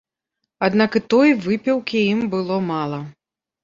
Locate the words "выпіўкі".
1.45-2.05